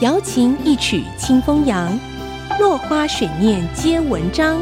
[0.00, 1.98] 瑶琴一曲清风扬，
[2.60, 4.60] 落花水面皆文章。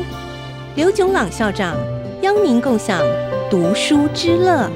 [0.77, 1.77] 刘炯朗校长
[2.23, 3.01] 邀您共享
[3.51, 4.71] 读书之乐。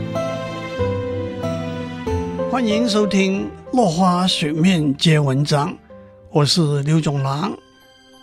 [2.50, 3.46] 欢迎收听
[3.76, 5.70] 《落花水面皆文章》，
[6.30, 7.56] 我是刘炯朗。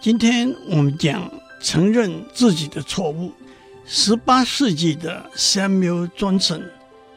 [0.02, 1.32] 今天我们讲
[1.62, 3.32] 承认自己的错误。
[3.86, 6.64] 十八世纪的 Samuel Johnson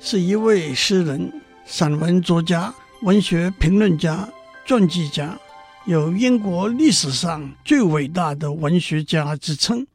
[0.00, 1.32] 是一位诗人、
[1.70, 4.26] 散文作家、文学评论家、
[4.64, 5.38] 传记家，
[5.84, 9.86] 有英国历史上最伟大的文学家之称。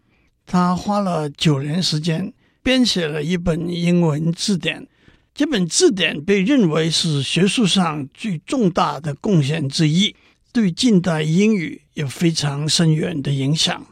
[0.45, 2.31] 他花了九年时间
[2.61, 4.87] 编写了一本英文字典，
[5.33, 10.15] 这本字典被认为是学术上最重大的贡献之一，
[10.51, 13.83] 对近代英语有非常深远的影响。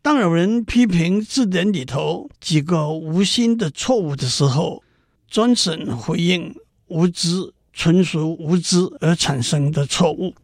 [0.00, 4.82] 当有人批评字典里头几个无心的错误的时候
[5.30, 6.54] ，Johnson 回应：
[6.88, 10.34] 无知，纯属无知而产生的错误。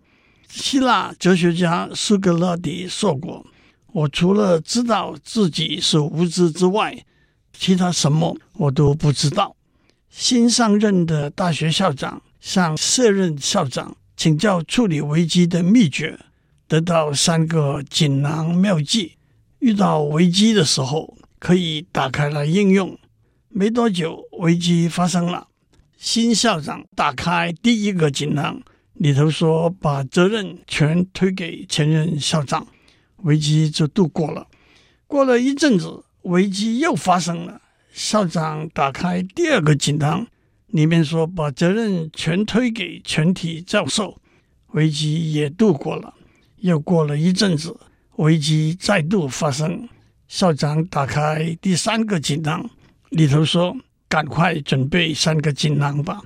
[0.48, 3.44] 希腊哲学家苏格拉底说过
[3.92, 7.04] ：“我除了知道自己是无知之外，
[7.52, 9.56] 其他什么我都不知道。”
[10.10, 16.20] 新上任的大学校长向卸任校长请教处理危机的秘诀，
[16.68, 19.16] 得到三个锦囊妙计。
[19.58, 22.96] 遇到危机的时候，可以打开来应用。
[23.48, 25.48] 没多久，危机发生了。
[26.04, 28.60] 新校长打开第一个锦囊，
[28.92, 32.66] 里头说把责任全推给前任校长，
[33.22, 34.46] 危机就度过了。
[35.06, 37.62] 过了一阵子，危机又发生了。
[37.90, 40.26] 校长打开第二个锦囊，
[40.66, 44.20] 里面说把责任全推给全体教授，
[44.72, 46.12] 危机也度过了。
[46.58, 47.74] 又过了一阵子。
[48.16, 49.88] 危机再度发生，
[50.28, 52.68] 校长打开第三个锦囊，
[53.08, 53.74] 里头说
[54.14, 56.22] ：“赶快准备三个锦囊吧。”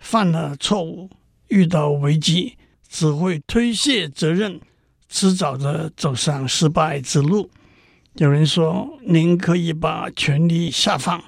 [0.00, 1.08] 犯了错误，
[1.46, 2.56] 遇到危机，
[2.88, 4.60] 只会推卸责任，
[5.08, 7.48] 迟早的走上失败之路。
[8.14, 11.22] 有人说：“您可以把权力下放，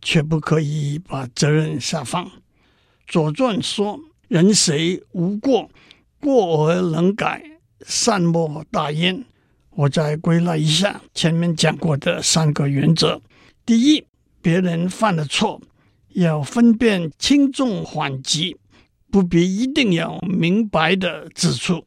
[0.00, 2.24] 却不可以把责任下放。”
[3.08, 3.98] 《左传》说
[4.28, 5.68] ：“人谁无过？
[6.20, 7.42] 过而能改，
[7.84, 9.24] 善莫大焉。”
[9.74, 13.20] 我再归纳一下前面讲过的三个原则：
[13.64, 14.04] 第一，
[14.46, 15.60] 别人犯了错，
[16.10, 18.56] 要分辨轻重缓急，
[19.10, 21.84] 不必一定要明白的指出；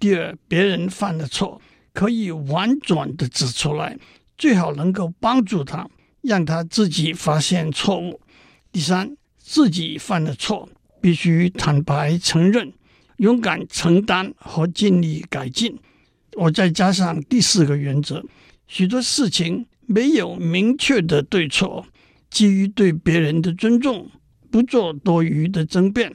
[0.00, 1.62] 第二，别人犯了错，
[1.92, 3.96] 可以婉转的指出来，
[4.36, 5.88] 最好能够帮助他，
[6.20, 8.18] 让他自己发现错误；
[8.72, 10.68] 第三，自己犯了错，
[11.00, 12.72] 必须坦白承认，
[13.18, 15.78] 勇敢承担和尽力改进。
[16.32, 18.20] 我再加上第四个原则：
[18.66, 21.86] 许多事情没有明确的对错，
[22.30, 24.10] 基于对别人的尊重，
[24.50, 26.12] 不做多余的争辩。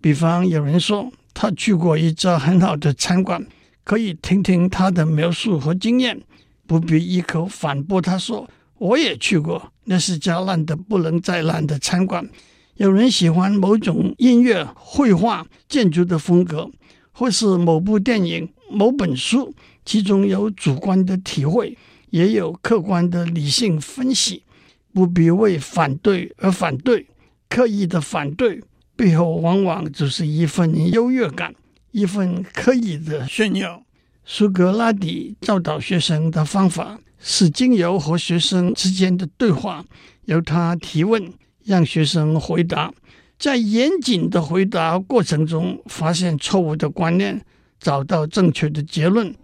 [0.00, 3.46] 比方有人说他去过一家很好的餐馆，
[3.82, 6.20] 可以听听他的描述和经验，
[6.66, 8.48] 不必一口反驳他说
[8.78, 12.28] 我也去过，那是家烂的不能再烂的餐馆。
[12.76, 16.70] 有人喜欢某种音乐、绘画、建筑的风格。
[17.16, 19.54] 或是某部电影、某本书，
[19.84, 21.78] 其中有主观的体会，
[22.14, 24.44] 也有客观的理性分析，
[24.92, 27.08] 不必为反对而反对。
[27.48, 28.62] 刻意的反对
[28.94, 31.52] 背后，往往只是一份优越感，
[31.90, 33.82] 一份刻意的炫耀。
[34.24, 39.84] 苏格拉底教导学生的方法是经由和学生之间的对话，
[40.26, 41.32] 由他提问，
[41.64, 42.94] 让学生回答。
[43.36, 47.44] 在严谨的回答过程中，发现错误的观念，
[47.80, 49.34] 找到正确的结论。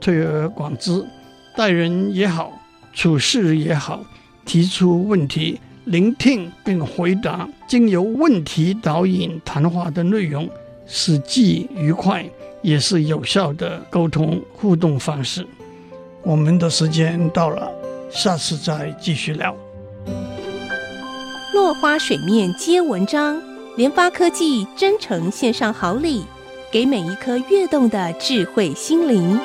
[0.00, 1.04] 推而广之，
[1.56, 2.58] 待人也好，
[2.94, 4.04] 处事也好，
[4.44, 10.48] 提出问题，聆听并回答，经由问题导引谈话的内容，
[10.86, 12.24] 是既愉快
[12.62, 15.46] 也是有效的沟通互动方式。
[16.22, 17.70] 我们的时间到了，
[18.10, 19.54] 下次再继续聊。
[21.52, 23.40] 落花水面皆文章，
[23.76, 26.24] 联发科技真诚献上好礼，
[26.70, 29.38] 给每一颗跃动的智慧心灵。